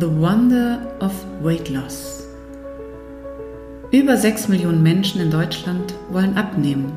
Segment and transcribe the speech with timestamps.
[0.00, 2.26] The Wonder of Weight Loss.
[3.90, 6.94] Über 6 Millionen Menschen in Deutschland wollen abnehmen,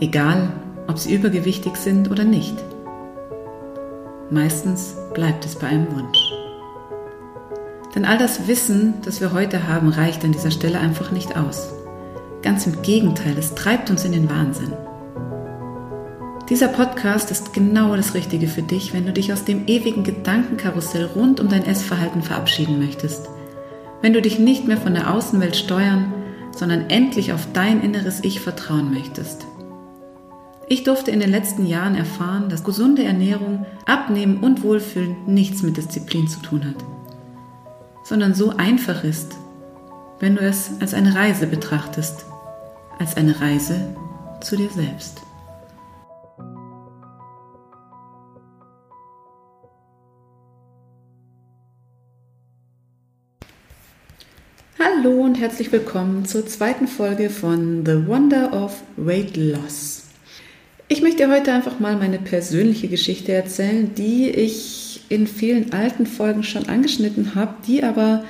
[0.00, 0.52] egal
[0.86, 2.62] ob sie übergewichtig sind oder nicht.
[4.28, 6.18] Meistens bleibt es bei einem Wunsch.
[7.94, 11.72] Denn all das Wissen, das wir heute haben, reicht an dieser Stelle einfach nicht aus.
[12.42, 14.74] Ganz im Gegenteil, es treibt uns in den Wahnsinn.
[16.50, 21.06] Dieser Podcast ist genau das Richtige für dich, wenn du dich aus dem ewigen Gedankenkarussell
[21.06, 23.30] rund um dein Essverhalten verabschieden möchtest.
[24.02, 26.12] Wenn du dich nicht mehr von der Außenwelt steuern,
[26.54, 29.46] sondern endlich auf dein inneres Ich vertrauen möchtest.
[30.68, 35.78] Ich durfte in den letzten Jahren erfahren, dass gesunde Ernährung, Abnehmen und Wohlfühlen nichts mit
[35.78, 36.84] Disziplin zu tun hat,
[38.02, 39.34] sondern so einfach ist,
[40.20, 42.26] wenn du es als eine Reise betrachtest,
[42.98, 43.96] als eine Reise
[44.42, 45.23] zu dir selbst.
[54.76, 60.02] Hallo und herzlich willkommen zur zweiten Folge von The Wonder of Weight Loss.
[60.88, 66.42] Ich möchte heute einfach mal meine persönliche Geschichte erzählen, die ich in vielen alten Folgen
[66.42, 68.24] schon angeschnitten habe, die aber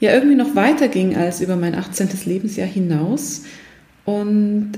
[0.00, 2.10] ja irgendwie noch weiter ging als über mein 18.
[2.26, 3.44] Lebensjahr hinaus.
[4.04, 4.72] Und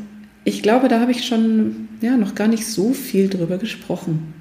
[0.44, 4.34] ich glaube, da habe ich schon ja, noch gar nicht so viel drüber gesprochen.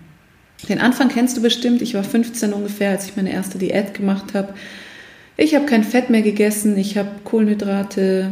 [0.69, 1.81] Den Anfang kennst du bestimmt.
[1.81, 4.53] Ich war 15 ungefähr, als ich meine erste Diät gemacht habe.
[5.41, 8.29] Ich habe kein Fett mehr gegessen, ich habe Kohlenhydrate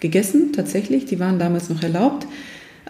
[0.00, 2.26] gegessen, tatsächlich, die waren damals noch erlaubt.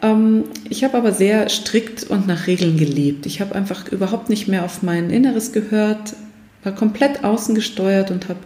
[0.03, 3.27] Ähm, ich habe aber sehr strikt und nach Regeln gelebt.
[3.27, 6.14] Ich habe einfach überhaupt nicht mehr auf mein Inneres gehört,
[6.62, 8.39] war komplett außen gesteuert und habe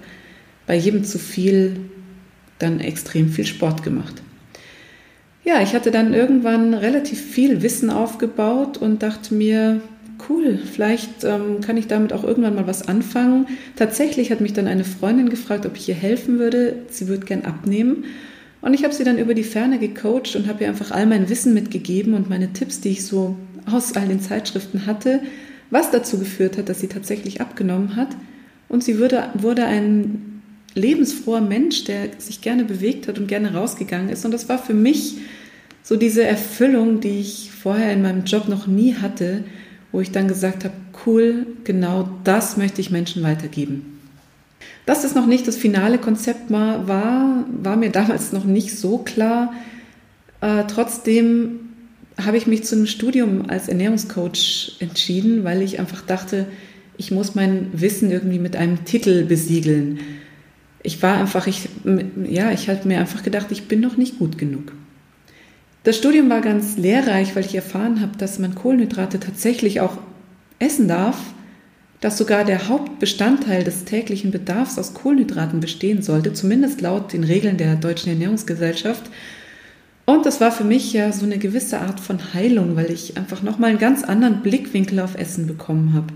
[0.66, 1.76] bei jedem zu viel
[2.58, 4.22] dann extrem viel Sport gemacht.
[5.44, 9.82] Ja, ich hatte dann irgendwann relativ viel Wissen aufgebaut und dachte mir,
[10.30, 13.46] cool, vielleicht ähm, kann ich damit auch irgendwann mal was anfangen.
[13.76, 16.76] Tatsächlich hat mich dann eine Freundin gefragt, ob ich ihr helfen würde.
[16.88, 18.04] Sie würde gern abnehmen.
[18.62, 21.28] Und ich habe sie dann über die Ferne gecoacht und habe ihr einfach all mein
[21.28, 23.36] Wissen mitgegeben und meine Tipps, die ich so
[23.66, 25.20] aus all den Zeitschriften hatte,
[25.70, 28.08] was dazu geführt hat, dass sie tatsächlich abgenommen hat.
[28.68, 30.42] Und sie wurde, wurde ein
[30.74, 34.24] lebensfroher Mensch, der sich gerne bewegt hat und gerne rausgegangen ist.
[34.24, 35.16] Und das war für mich
[35.82, 39.44] so diese Erfüllung, die ich vorher in meinem Job noch nie hatte,
[39.92, 40.74] wo ich dann gesagt habe,
[41.06, 43.98] cool, genau das möchte ich Menschen weitergeben.
[44.86, 49.52] Dass das noch nicht das finale Konzept war, war, mir damals noch nicht so klar.
[50.40, 51.60] Äh, trotzdem
[52.24, 56.46] habe ich mich zu einem Studium als Ernährungscoach entschieden, weil ich einfach dachte,
[56.96, 60.00] ich muss mein Wissen irgendwie mit einem Titel besiegeln.
[60.82, 61.68] Ich war einfach, ich,
[62.28, 64.72] ja, ich hatte mir einfach gedacht, ich bin noch nicht gut genug.
[65.82, 69.96] Das Studium war ganz lehrreich, weil ich erfahren habe, dass man Kohlenhydrate tatsächlich auch
[70.58, 71.16] essen darf,
[72.00, 77.56] dass sogar der Hauptbestandteil des täglichen Bedarfs aus Kohlenhydraten bestehen sollte, zumindest laut den Regeln
[77.56, 79.10] der Deutschen Ernährungsgesellschaft.
[80.06, 83.42] Und das war für mich ja so eine gewisse Art von Heilung, weil ich einfach
[83.42, 86.12] nochmal einen ganz anderen Blickwinkel auf Essen bekommen habe.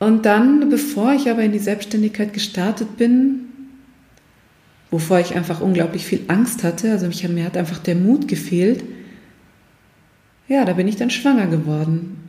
[0.00, 3.51] Und dann, bevor ich aber in die Selbstständigkeit gestartet bin,
[4.92, 6.92] wovor ich einfach unglaublich viel Angst hatte.
[6.92, 8.84] Also mich, mir hat einfach der Mut gefehlt.
[10.46, 12.28] Ja, da bin ich dann schwanger geworden.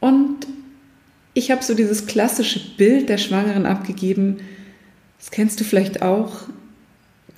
[0.00, 0.46] Und
[1.32, 4.38] ich habe so dieses klassische Bild der Schwangeren abgegeben.
[5.18, 6.32] Das kennst du vielleicht auch.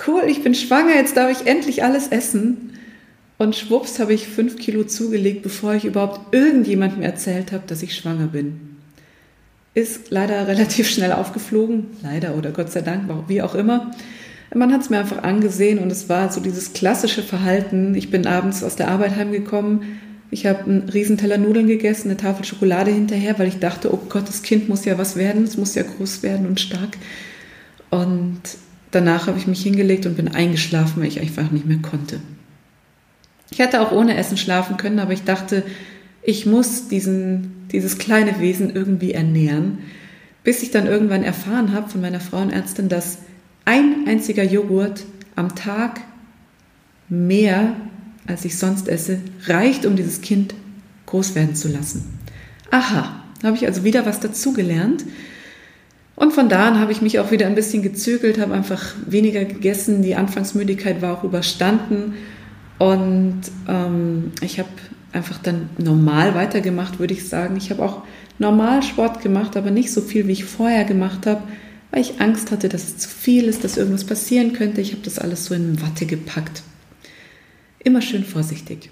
[0.06, 2.71] Cool, ich bin schwanger, jetzt darf ich endlich alles essen.
[3.37, 7.94] Und schwupps habe ich fünf Kilo zugelegt, bevor ich überhaupt irgendjemandem erzählt habe, dass ich
[7.94, 8.78] schwanger bin.
[9.75, 13.91] Ist leider relativ schnell aufgeflogen, leider oder Gott sei Dank, wie auch immer.
[14.54, 17.94] Man hat es mir einfach angesehen und es war so dieses klassische Verhalten.
[17.94, 19.82] Ich bin abends aus der Arbeit heimgekommen,
[20.32, 24.26] ich habe einen Riesenteller Nudeln gegessen, eine Tafel Schokolade hinterher, weil ich dachte, oh Gott,
[24.26, 26.96] das Kind muss ja was werden, es muss ja groß werden und stark.
[27.90, 28.40] Und
[28.92, 32.19] danach habe ich mich hingelegt und bin eingeschlafen, weil ich einfach nicht mehr konnte.
[33.50, 35.64] Ich hätte auch ohne Essen schlafen können, aber ich dachte,
[36.22, 39.81] ich muss diesen, dieses kleine Wesen irgendwie ernähren,
[40.44, 43.19] bis ich dann irgendwann erfahren habe von meiner Frauenärztin, dass
[43.64, 45.05] ein einziger Joghurt
[45.37, 46.00] am Tag
[47.09, 47.76] mehr,
[48.26, 50.55] als ich sonst esse, reicht, um dieses Kind
[51.06, 52.19] groß werden zu lassen.
[52.70, 55.05] Aha, habe ich also wieder was dazugelernt.
[56.14, 59.44] Und von da an habe ich mich auch wieder ein bisschen gezügelt, habe einfach weniger
[59.44, 60.03] gegessen.
[60.03, 62.15] Die Anfangsmüdigkeit war auch überstanden.
[62.79, 64.69] Und ähm, ich habe
[65.12, 67.56] einfach dann normal weitergemacht, würde ich sagen.
[67.56, 68.03] Ich habe auch
[68.38, 71.43] normal Sport gemacht, aber nicht so viel, wie ich vorher gemacht habe
[71.93, 74.81] weil ich Angst hatte, dass es zu viel ist, dass irgendwas passieren könnte.
[74.81, 76.62] Ich habe das alles so in Watte gepackt.
[77.85, 78.91] Immer schön vorsichtig.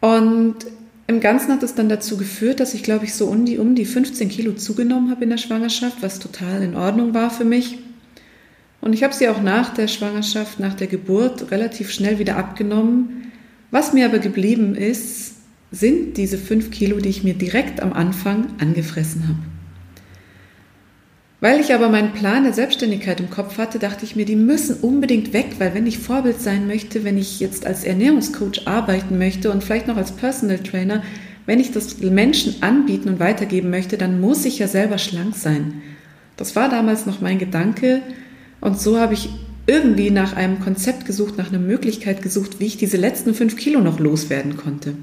[0.00, 0.66] Und
[1.08, 3.76] Im Ganzen hat es dann dazu geführt, dass ich, glaube ich, so um die, um
[3.76, 7.78] die 15 Kilo zugenommen habe in der Schwangerschaft, was total in Ordnung war für mich.
[8.80, 13.30] Und ich habe sie auch nach der Schwangerschaft, nach der Geburt relativ schnell wieder abgenommen.
[13.70, 15.34] Was mir aber geblieben ist,
[15.70, 19.55] sind diese 5 Kilo, die ich mir direkt am Anfang angefressen habe.
[21.40, 24.76] Weil ich aber meinen Plan der Selbstständigkeit im Kopf hatte, dachte ich mir, die müssen
[24.80, 29.50] unbedingt weg, weil wenn ich Vorbild sein möchte, wenn ich jetzt als Ernährungscoach arbeiten möchte
[29.50, 31.02] und vielleicht noch als Personal Trainer,
[31.44, 35.82] wenn ich das Menschen anbieten und weitergeben möchte, dann muss ich ja selber schlank sein.
[36.38, 38.00] Das war damals noch mein Gedanke
[38.60, 39.28] und so habe ich
[39.66, 43.80] irgendwie nach einem Konzept gesucht, nach einer Möglichkeit gesucht, wie ich diese letzten fünf Kilo
[43.80, 44.94] noch loswerden konnte.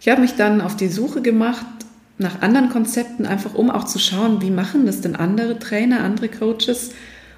[0.00, 1.66] Ich habe mich dann auf die Suche gemacht
[2.18, 6.28] nach anderen Konzepten, einfach um auch zu schauen, wie machen das denn andere Trainer, andere
[6.28, 6.90] Coaches.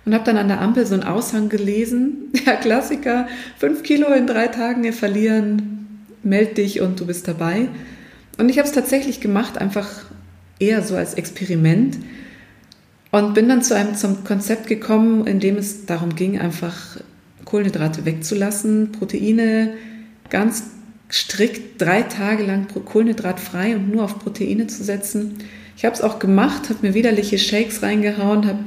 [0.07, 3.29] Und habe dann an der Ampel so einen Aushang gelesen, der Klassiker,
[3.59, 7.69] fünf Kilo in drei Tagen verlieren, meld dich und du bist dabei.
[8.39, 9.87] Und ich habe es tatsächlich gemacht, einfach
[10.59, 11.99] eher so als Experiment.
[13.11, 16.97] Und bin dann zu einem zum Konzept gekommen, in dem es darum ging, einfach
[17.45, 19.75] Kohlenhydrate wegzulassen, Proteine
[20.31, 20.63] ganz
[21.11, 25.39] strikt drei Tage lang kohlenhydratfrei und nur auf Proteine zu setzen.
[25.77, 28.59] Ich habe es auch gemacht, habe mir widerliche Shakes reingehauen, habe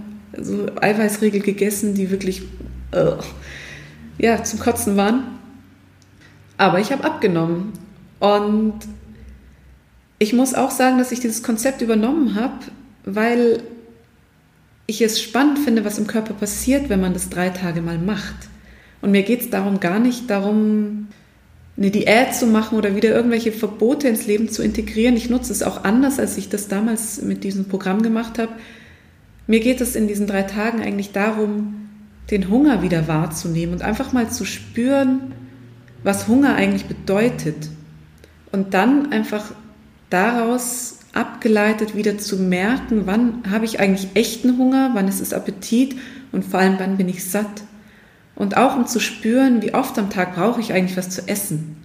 [0.42, 2.42] so Eiweißriegel gegessen, die wirklich
[2.94, 3.22] uh,
[4.18, 5.24] ja, zum Kotzen waren.
[6.58, 7.74] Aber ich habe abgenommen.
[8.20, 8.80] Und
[10.20, 12.60] ich muss auch sagen, dass ich dieses Konzept übernommen habe,
[13.06, 13.64] weil
[14.88, 18.36] ich es spannend finde, was im Körper passiert, wenn man das drei Tage mal macht.
[19.02, 21.08] Und mir geht es darum gar nicht darum,
[21.76, 25.18] eine Diät zu machen oder wieder irgendwelche Verbote ins Leben zu integrieren.
[25.18, 28.52] Ich nutze es auch anders, als ich das damals mit diesem Programm gemacht habe.
[29.48, 31.90] Mir geht es in diesen drei Tagen eigentlich darum,
[32.32, 35.34] den Hunger wieder wahrzunehmen und einfach mal zu spüren,
[36.04, 37.70] was Hunger eigentlich bedeutet.
[38.52, 39.52] Und dann einfach
[40.10, 45.96] daraus abgeleitet wieder zu merken, wann habe ich eigentlich echten Hunger, wann ist es Appetit
[46.32, 47.64] und vor allem wann bin ich satt.
[48.36, 51.78] Und auch um zu spüren, wie oft am Tag brauche ich eigentlich was zu essen.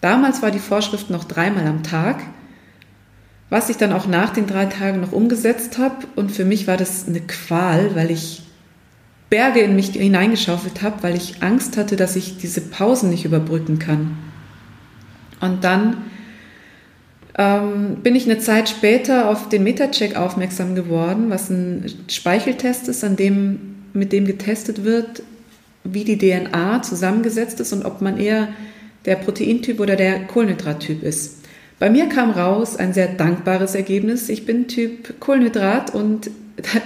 [0.00, 2.22] Damals war die Vorschrift noch dreimal am Tag,
[3.50, 6.06] was ich dann auch nach den drei Tagen noch umgesetzt habe.
[6.16, 8.42] Und für mich war das eine Qual, weil ich
[9.28, 13.78] Berge in mich hineingeschaufelt habe, weil ich Angst hatte, dass ich diese Pausen nicht überbrücken
[13.78, 14.16] kann.
[15.40, 15.98] Und dann
[17.38, 23.04] ähm, bin ich eine Zeit später auf den Metacheck aufmerksam geworden, was ein Speicheltest ist,
[23.04, 25.22] an dem, mit dem getestet wird,
[25.92, 28.48] wie die DNA zusammengesetzt ist und ob man eher
[29.04, 31.38] der Proteintyp oder der Kohlenhydrattyp ist.
[31.78, 34.28] Bei mir kam raus ein sehr dankbares Ergebnis.
[34.28, 36.30] Ich bin Typ Kohlenhydrat und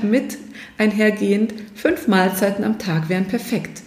[0.03, 0.39] mit
[0.79, 3.83] einhergehend fünf Mahlzeiten am Tag wären perfekt.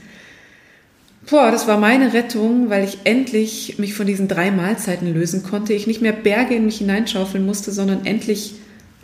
[1.29, 5.73] Boah, das war meine Rettung, weil ich endlich mich von diesen drei Mahlzeiten lösen konnte.
[5.73, 8.55] Ich nicht mehr Berge in mich hineinschaufeln musste, sondern endlich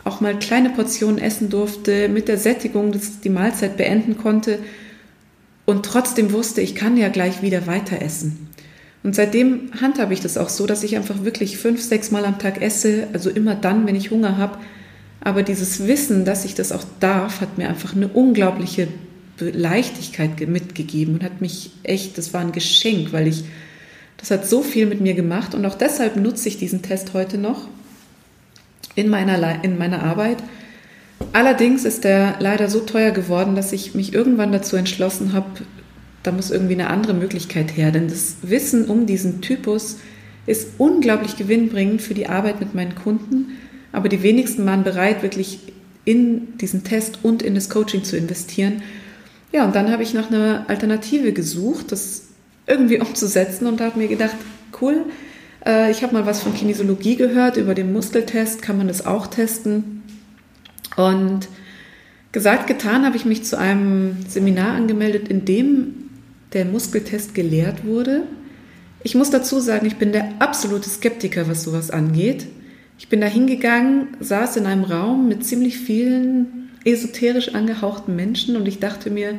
[0.04, 2.94] auch mal kleine Portionen essen durfte, mit der Sättigung
[3.24, 4.58] die Mahlzeit beenden konnte
[5.66, 8.48] und trotzdem wusste, ich kann ja gleich wieder weiter essen.
[9.02, 12.38] Und seitdem handhabe ich das auch so, dass ich einfach wirklich fünf, sechs Mal am
[12.38, 14.58] Tag esse, also immer dann, wenn ich Hunger habe.
[15.20, 18.88] Aber dieses Wissen, dass ich das auch darf, hat mir einfach eine unglaubliche
[19.38, 23.44] Leichtigkeit mitgegeben und hat mich echt, das war ein Geschenk, weil ich,
[24.16, 27.36] das hat so viel mit mir gemacht und auch deshalb nutze ich diesen Test heute
[27.36, 27.68] noch
[28.94, 30.38] in meiner, in meiner Arbeit,
[31.32, 35.46] Allerdings ist der leider so teuer geworden, dass ich mich irgendwann dazu entschlossen habe,
[36.22, 37.90] da muss irgendwie eine andere Möglichkeit her.
[37.90, 39.98] Denn das Wissen um diesen Typus
[40.46, 43.58] ist unglaublich gewinnbringend für die Arbeit mit meinen Kunden.
[43.92, 45.60] Aber die wenigsten waren bereit, wirklich
[46.04, 48.82] in diesen Test und in das Coaching zu investieren.
[49.52, 52.28] Ja, und dann habe ich nach einer Alternative gesucht, das
[52.66, 54.36] irgendwie umzusetzen und habe mir gedacht,
[54.80, 55.04] cool,
[55.64, 59.26] äh, ich habe mal was von Kinesiologie gehört, über den Muskeltest kann man das auch
[59.26, 60.02] testen.
[60.96, 61.48] Und
[62.32, 66.10] gesagt, getan, habe ich mich zu einem Seminar angemeldet, in dem
[66.52, 68.22] der Muskeltest gelehrt wurde.
[69.02, 72.46] Ich muss dazu sagen, ich bin der absolute Skeptiker, was sowas angeht.
[72.98, 78.66] Ich bin da hingegangen, saß in einem Raum mit ziemlich vielen esoterisch angehauchten Menschen und
[78.66, 79.38] ich dachte mir,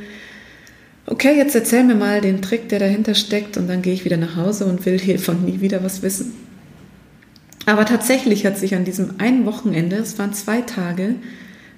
[1.05, 4.17] okay, jetzt erzähl mir mal den Trick, der dahinter steckt und dann gehe ich wieder
[4.17, 6.33] nach Hause und will hiervon nie wieder was wissen.
[7.65, 11.15] Aber tatsächlich hat sich an diesem einen Wochenende, es waren zwei Tage,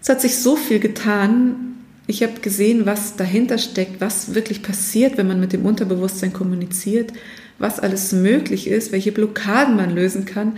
[0.08, 1.76] es hat sich so viel getan.
[2.08, 7.12] Ich habe gesehen, was dahinter steckt, was wirklich passiert, wenn man mit dem Unterbewusstsein kommuniziert,
[7.60, 10.54] was alles möglich ist, welche Blockaden man lösen kann.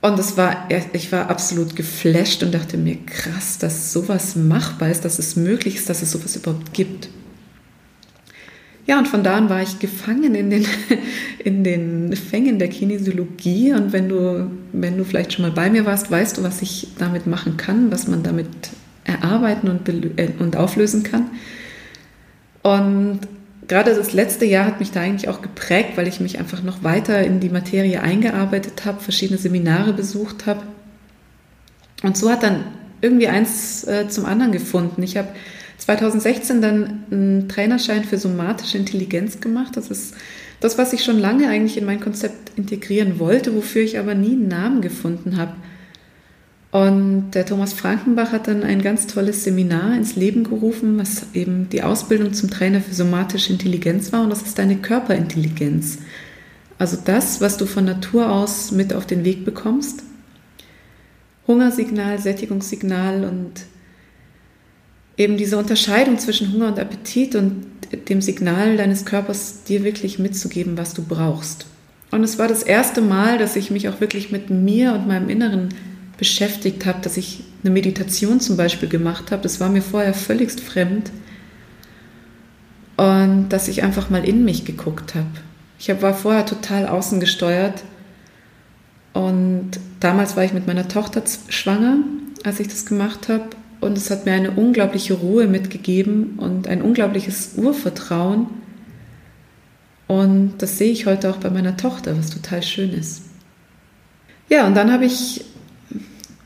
[0.00, 5.04] Und das war, ich war absolut geflasht und dachte mir, krass, dass sowas machbar ist,
[5.04, 7.08] dass es möglich ist, dass es sowas überhaupt gibt.
[8.86, 10.66] Ja, und von da an war ich gefangen in den,
[11.44, 13.72] in den Fängen der Kinesiologie.
[13.72, 16.88] Und wenn du, wenn du vielleicht schon mal bei mir warst, weißt du, was ich
[16.98, 18.48] damit machen kann, was man damit
[19.04, 21.30] erarbeiten und, äh, und auflösen kann.
[22.62, 23.20] Und
[23.68, 26.82] gerade das letzte Jahr hat mich da eigentlich auch geprägt, weil ich mich einfach noch
[26.82, 30.62] weiter in die Materie eingearbeitet habe, verschiedene Seminare besucht habe.
[32.02, 32.64] Und so hat dann
[33.00, 35.02] irgendwie eins äh, zum anderen gefunden.
[35.02, 35.28] Ich habe
[35.80, 39.76] 2016 dann einen Trainerschein für somatische Intelligenz gemacht.
[39.76, 40.14] Das ist
[40.60, 44.32] das, was ich schon lange eigentlich in mein Konzept integrieren wollte, wofür ich aber nie
[44.32, 45.54] einen Namen gefunden habe.
[46.70, 51.68] Und der Thomas Frankenbach hat dann ein ganz tolles Seminar ins Leben gerufen, was eben
[51.70, 54.22] die Ausbildung zum Trainer für somatische Intelligenz war.
[54.22, 55.98] Und das ist deine Körperintelligenz.
[56.78, 60.04] Also das, was du von Natur aus mit auf den Weg bekommst.
[61.48, 63.64] Hungersignal, Sättigungssignal und
[65.20, 67.66] eben diese Unterscheidung zwischen Hunger und Appetit und
[68.08, 71.66] dem Signal deines Körpers, dir wirklich mitzugeben, was du brauchst.
[72.10, 75.28] Und es war das erste Mal, dass ich mich auch wirklich mit mir und meinem
[75.28, 75.68] Inneren
[76.16, 79.42] beschäftigt habe, dass ich eine Meditation zum Beispiel gemacht habe.
[79.42, 81.10] Das war mir vorher völligst fremd.
[82.96, 85.28] Und dass ich einfach mal in mich geguckt habe.
[85.78, 87.82] Ich war vorher total außen gesteuert.
[89.12, 91.98] Und damals war ich mit meiner Tochter schwanger,
[92.42, 93.50] als ich das gemacht habe.
[93.80, 98.46] Und es hat mir eine unglaubliche Ruhe mitgegeben und ein unglaubliches Urvertrauen.
[100.06, 103.22] Und das sehe ich heute auch bei meiner Tochter, was total schön ist.
[104.48, 105.44] Ja, und dann habe ich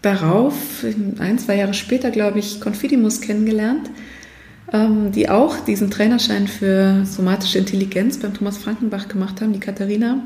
[0.03, 0.85] darauf,
[1.19, 3.91] ein, zwei Jahre später, glaube ich, Confidimus kennengelernt,
[4.73, 10.23] ähm, die auch diesen Trainerschein für somatische Intelligenz beim Thomas Frankenbach gemacht haben, die Katharina.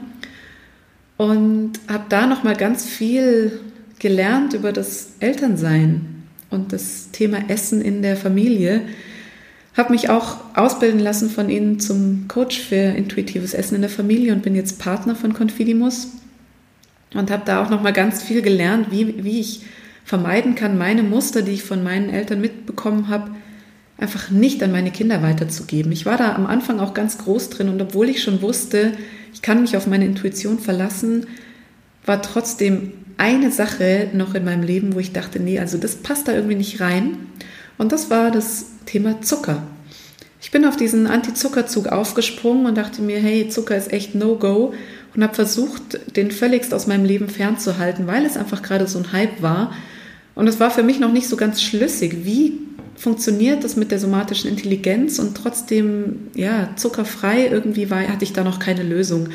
[1.17, 3.61] Und habe da nochmal ganz viel
[3.99, 6.18] gelernt über das Elternsein
[6.50, 8.83] und das Thema Essen in der Familie.
[9.76, 14.33] Habe mich auch ausbilden lassen von Ihnen zum Coach für intuitives Essen in der Familie
[14.33, 16.09] und bin jetzt Partner von Confidimus
[17.14, 19.62] und habe da auch noch mal ganz viel gelernt, wie, wie ich
[20.05, 23.31] vermeiden kann, meine Muster, die ich von meinen Eltern mitbekommen habe,
[23.99, 25.93] einfach nicht an meine Kinder weiterzugeben.
[25.93, 28.93] Ich war da am Anfang auch ganz groß drin und obwohl ich schon wusste,
[29.33, 31.26] ich kann mich auf meine Intuition verlassen,
[32.07, 36.29] war trotzdem eine Sache noch in meinem Leben, wo ich dachte, nee, also das passt
[36.29, 37.19] da irgendwie nicht rein.
[37.77, 39.63] Und das war das Thema Zucker.
[40.41, 44.73] Ich bin auf diesen Anti-Zuckerzug aufgesprungen und dachte mir, hey, Zucker ist echt No-Go
[45.15, 49.13] und habe versucht, den völligst aus meinem Leben fernzuhalten, weil es einfach gerade so ein
[49.13, 49.73] Hype war.
[50.35, 52.61] Und es war für mich noch nicht so ganz schlüssig, wie
[52.95, 58.45] funktioniert das mit der somatischen Intelligenz und trotzdem ja zuckerfrei irgendwie war, hatte ich da
[58.45, 59.29] noch keine Lösung.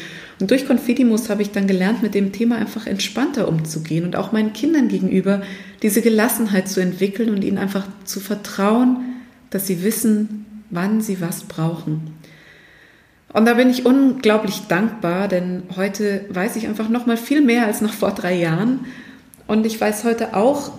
[0.44, 4.34] Und durch Confidimus habe ich dann gelernt, mit dem Thema einfach entspannter umzugehen und auch
[4.34, 5.42] meinen Kindern gegenüber
[5.82, 8.98] diese Gelassenheit zu entwickeln und ihnen einfach zu vertrauen,
[9.52, 12.12] dass sie wissen, wann sie was brauchen.
[13.32, 17.66] Und da bin ich unglaublich dankbar, denn heute weiß ich einfach noch mal viel mehr
[17.66, 18.82] als noch vor drei Jahren.
[19.48, 20.74] Und ich weiß heute auch,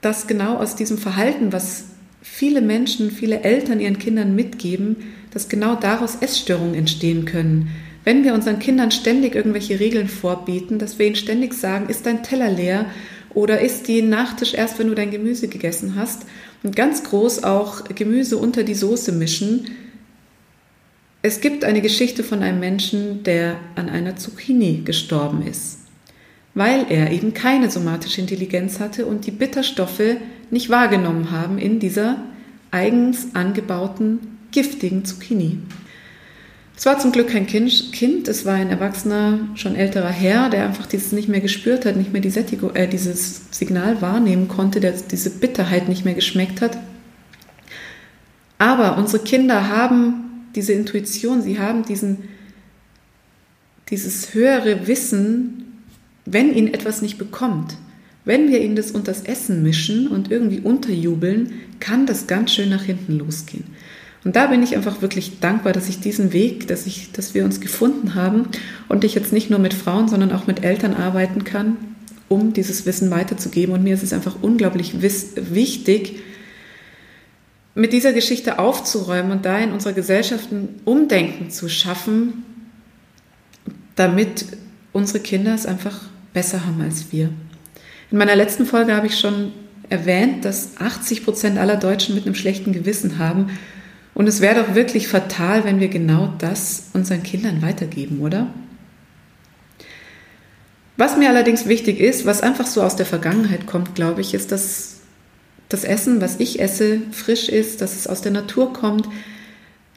[0.00, 1.84] dass genau aus diesem Verhalten, was
[2.22, 4.96] viele Menschen, viele Eltern ihren Kindern mitgeben,
[5.30, 7.70] dass genau daraus Essstörungen entstehen können.
[8.06, 12.22] Wenn wir unseren Kindern ständig irgendwelche Regeln vorbieten, dass wir ihnen ständig sagen, ist dein
[12.22, 12.86] Teller leer
[13.34, 16.24] oder ist die Nachtisch erst, wenn du dein Gemüse gegessen hast
[16.62, 19.72] und ganz groß auch Gemüse unter die Soße mischen,
[21.22, 25.80] es gibt eine Geschichte von einem Menschen, der an einer Zucchini gestorben ist,
[26.54, 30.18] weil er eben keine somatische Intelligenz hatte und die Bitterstoffe
[30.52, 32.22] nicht wahrgenommen haben in dieser
[32.70, 34.20] eigens angebauten
[34.52, 35.58] giftigen Zucchini.
[36.76, 40.84] Es war zum Glück kein Kind, es war ein erwachsener, schon älterer Herr, der einfach
[40.84, 44.92] dieses nicht mehr gespürt hat, nicht mehr die Sättigung, äh, dieses Signal wahrnehmen konnte, der
[44.92, 46.76] diese Bitterheit nicht mehr geschmeckt hat.
[48.58, 52.24] Aber unsere Kinder haben diese Intuition, sie haben diesen,
[53.88, 55.82] dieses höhere Wissen,
[56.26, 57.76] wenn ihnen etwas nicht bekommt.
[58.26, 62.68] Wenn wir ihnen das unter das Essen mischen und irgendwie unterjubeln, kann das ganz schön
[62.68, 63.64] nach hinten losgehen.
[64.26, 67.44] Und da bin ich einfach wirklich dankbar, dass ich diesen Weg, dass, ich, dass wir
[67.44, 68.48] uns gefunden haben
[68.88, 71.76] und ich jetzt nicht nur mit Frauen, sondern auch mit Eltern arbeiten kann,
[72.28, 73.72] um dieses Wissen weiterzugeben.
[73.72, 76.18] Und mir ist es einfach unglaublich wichtig,
[77.76, 82.42] mit dieser Geschichte aufzuräumen und da in unserer Gesellschaft ein Umdenken zu schaffen,
[83.94, 84.44] damit
[84.92, 86.00] unsere Kinder es einfach
[86.34, 87.30] besser haben als wir.
[88.10, 89.52] In meiner letzten Folge habe ich schon
[89.88, 93.50] erwähnt, dass 80 Prozent aller Deutschen mit einem schlechten Gewissen haben.
[94.16, 98.46] Und es wäre doch wirklich fatal, wenn wir genau das unseren Kindern weitergeben, oder?
[100.96, 104.52] Was mir allerdings wichtig ist, was einfach so aus der Vergangenheit kommt, glaube ich, ist,
[104.52, 105.00] dass
[105.68, 109.06] das Essen, was ich esse, frisch ist, dass es aus der Natur kommt.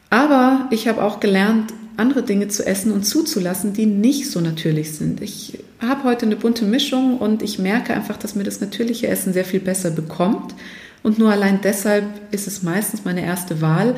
[0.09, 4.97] Aber ich habe auch gelernt, andere Dinge zu essen und zuzulassen, die nicht so natürlich
[4.97, 5.21] sind.
[5.21, 9.31] Ich habe heute eine bunte Mischung und ich merke einfach, dass mir das natürliche Essen
[9.31, 10.55] sehr viel besser bekommt.
[11.03, 13.95] Und nur allein deshalb ist es meistens meine erste Wahl.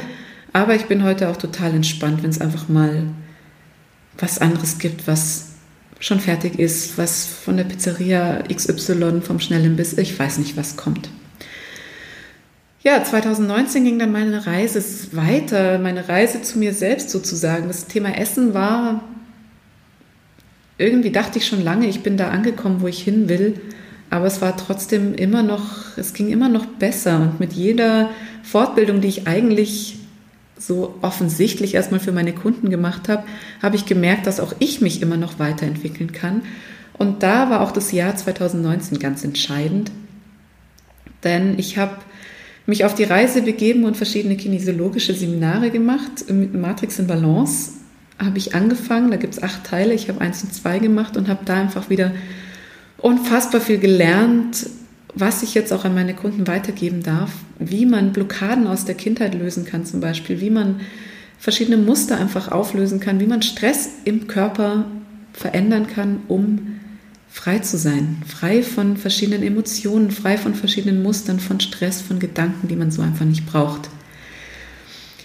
[0.54, 3.04] Aber ich bin heute auch total entspannt, wenn es einfach mal
[4.18, 5.52] was anderes gibt, was
[6.00, 11.10] schon fertig ist, was von der Pizzeria XY vom Schnellimbiss, ich weiß nicht, was kommt.
[12.84, 17.68] Ja, 2019 ging dann meine Reise weiter, meine Reise zu mir selbst sozusagen.
[17.68, 19.04] Das Thema Essen war,
[20.80, 23.62] irgendwie dachte ich schon lange, ich bin da angekommen, wo ich hin will,
[24.12, 28.10] aber es war trotzdem immer noch, es ging immer noch besser und mit jeder
[28.44, 30.00] Fortbildung, die ich eigentlich
[30.58, 33.24] so offensichtlich erstmal für meine Kunden gemacht habe,
[33.64, 36.42] habe ich gemerkt, dass auch ich mich immer noch weiterentwickeln kann.
[36.98, 39.92] Und da war auch das Jahr 2019 ganz entscheidend,
[41.24, 41.96] denn ich habe
[42.66, 46.30] mich auf die Reise begeben und verschiedene kinesiologische Seminare gemacht.
[46.30, 47.72] Mit Matrix in Balance
[48.20, 51.30] habe ich angefangen, da gibt es acht Teile, ich habe eins und zwei gemacht und
[51.30, 52.12] habe da einfach wieder
[53.02, 54.70] unfassbar viel gelernt,
[55.14, 59.36] was ich jetzt auch an meine Kunden weitergeben darf, wie man Blockaden aus der Kindheit
[59.36, 60.82] lösen kann zum Beispiel, wie man
[61.38, 64.86] verschiedene Muster einfach auflösen kann, wie man Stress im Körper
[65.34, 66.80] verändern kann, um
[67.30, 72.68] frei zu sein, frei von verschiedenen Emotionen, frei von verschiedenen Mustern, von Stress, von Gedanken,
[72.68, 73.90] die man so einfach nicht braucht.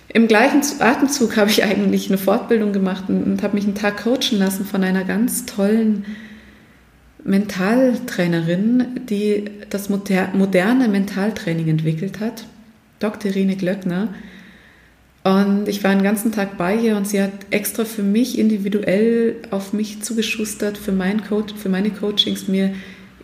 [0.09, 4.39] Im gleichen Atemzug habe ich eigentlich eine Fortbildung gemacht und, habe mich einen Tag coachen
[4.39, 6.07] lassen von einer ganz tollen
[7.27, 12.47] Mentaltrainerin, die das moderne Mentaltraining entwickelt hat,
[13.01, 13.31] Dr.
[13.31, 14.15] Irene Glöckner.
[15.25, 19.37] Und ich war den ganzen Tag bei ihr und sie hat extra für mich individuell
[19.51, 22.73] auf mich zugeschustert, für, mein Coach, für meine Coachings mir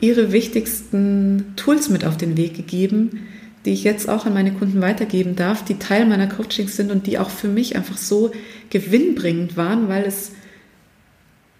[0.01, 3.21] ihre wichtigsten Tools mit auf den Weg gegeben,
[3.65, 7.07] die ich jetzt auch an meine Kunden weitergeben darf, die Teil meiner Coachings sind und
[7.07, 8.33] die auch für mich einfach so
[8.71, 10.33] gewinnbringend waren, weil es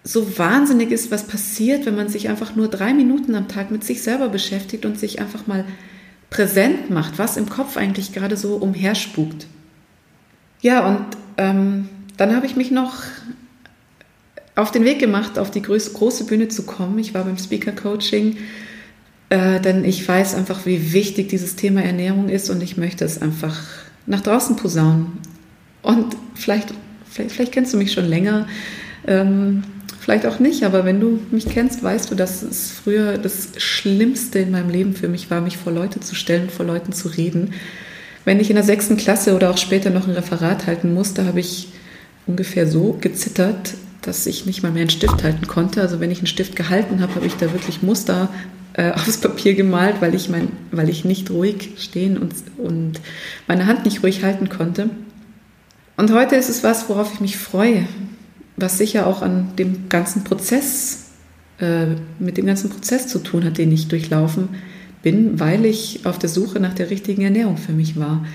[0.03, 3.83] so wahnsinnig ist, was passiert, wenn man sich einfach nur drei Minuten am Tag mit
[3.83, 5.65] sich selber beschäftigt und sich einfach mal
[6.29, 9.47] präsent macht, was im Kopf eigentlich gerade so umherspukt.
[10.61, 11.05] Ja, und
[11.37, 12.95] ähm, dann habe ich mich noch
[14.55, 16.99] auf den Weg gemacht, auf die große Bühne zu kommen.
[16.99, 18.37] Ich war beim Speaker Coaching,
[19.29, 23.21] äh, denn ich weiß einfach, wie wichtig dieses Thema Ernährung ist und ich möchte es
[23.21, 23.61] einfach
[24.05, 25.13] nach draußen posaunen.
[25.81, 26.73] Und vielleicht,
[27.09, 28.47] vielleicht, vielleicht kennst du mich schon länger,
[29.07, 29.63] ähm,
[30.03, 34.39] vielleicht auch nicht, aber wenn du mich kennst, weißt du, dass es früher das Schlimmste
[34.39, 37.53] in meinem Leben für mich war, mich vor Leute zu stellen, vor Leuten zu reden.
[38.25, 41.39] Wenn ich in der sechsten Klasse oder auch später noch ein Referat halten musste, habe
[41.39, 41.69] ich
[42.27, 45.81] ungefähr so gezittert, dass ich nicht mal mehr einen Stift halten konnte.
[45.81, 48.27] Also wenn ich einen Stift gehalten habe, habe ich da wirklich Muster
[48.73, 52.99] äh, aufs Papier gemalt, weil ich, mein, weil ich nicht ruhig stehen und, und
[53.47, 54.89] meine Hand nicht ruhig halten konnte.
[55.95, 57.87] Und heute ist es was, worauf ich mich freue,
[58.63, 61.09] was sicher auch an dem ganzen Prozess,
[61.59, 61.87] äh,
[62.19, 64.49] mit dem ganzen Prozess zu tun hat, den ich durchlaufen
[65.03, 68.25] bin, weil ich auf der Suche nach der richtigen Ernährung für mich war.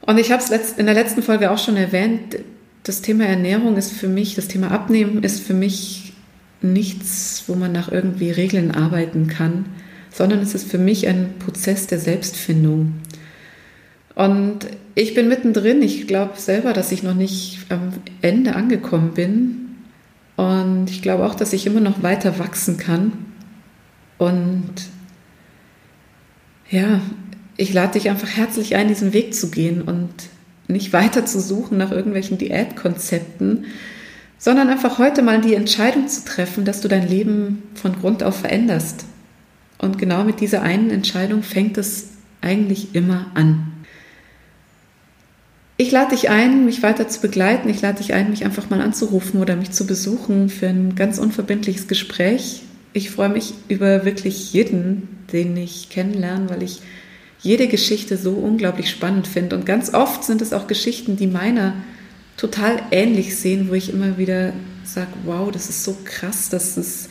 [0.00, 2.38] Und ich habe es in der letzten Folge auch schon erwähnt,
[2.82, 6.14] das Thema Ernährung ist für mich, das Thema Abnehmen ist für mich
[6.60, 9.66] nichts, wo man nach irgendwie Regeln arbeiten kann,
[10.10, 12.94] sondern es ist für mich ein Prozess der Selbstfindung.
[14.14, 15.82] Und ich bin mittendrin.
[15.82, 19.76] Ich glaube selber, dass ich noch nicht am Ende angekommen bin.
[20.36, 23.12] Und ich glaube auch, dass ich immer noch weiter wachsen kann.
[24.18, 24.72] Und
[26.70, 27.00] ja,
[27.56, 30.10] ich lade dich einfach herzlich ein, diesen Weg zu gehen und
[30.68, 33.66] nicht weiter zu suchen nach irgendwelchen Diätkonzepten,
[34.38, 38.40] sondern einfach heute mal die Entscheidung zu treffen, dass du dein Leben von Grund auf
[38.40, 39.04] veränderst.
[39.78, 42.08] Und genau mit dieser einen Entscheidung fängt es
[42.40, 43.71] eigentlich immer an.
[45.82, 47.68] Ich lade dich ein, mich weiter zu begleiten.
[47.68, 51.18] Ich lade dich ein, mich einfach mal anzurufen oder mich zu besuchen für ein ganz
[51.18, 52.62] unverbindliches Gespräch.
[52.92, 56.82] Ich freue mich über wirklich jeden, den ich kennenlerne, weil ich
[57.40, 59.56] jede Geschichte so unglaublich spannend finde.
[59.56, 61.74] Und ganz oft sind es auch Geschichten, die meiner
[62.36, 64.52] total ähnlich sehen, wo ich immer wieder
[64.84, 67.08] sage, wow, das ist so krass, dass es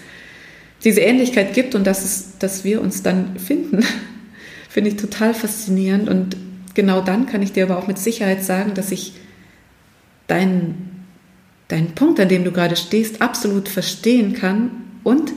[0.86, 3.84] diese Ähnlichkeit gibt und dass, es, dass wir uns dann finden.
[4.70, 6.08] finde ich total faszinierend.
[6.08, 6.38] Und
[6.74, 9.14] genau dann kann ich dir aber auch mit Sicherheit sagen, dass ich
[10.28, 11.06] deinen,
[11.68, 14.72] deinen Punkt, an dem du gerade stehst, absolut verstehen kann
[15.04, 15.34] und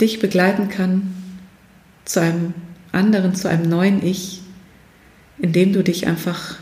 [0.00, 1.14] dich begleiten kann
[2.04, 2.54] zu einem
[2.92, 4.42] anderen, zu einem neuen Ich,
[5.38, 6.56] in dem du dich einfach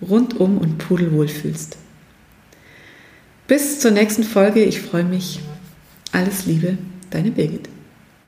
[0.00, 1.76] rundum und pudelwohl fühlst.
[3.46, 4.64] Bis zur nächsten Folge.
[4.64, 5.40] Ich freue mich.
[6.12, 6.78] Alles Liebe,
[7.10, 7.68] deine Birgit.